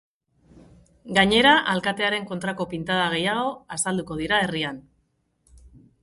Gainera, 1.17 1.51
alkatearen 1.73 2.25
kontrako 2.31 2.67
pintada 2.71 3.03
gehiago 3.15 3.51
azalduko 3.77 4.17
dira 4.23 4.39
herrian. 4.47 4.81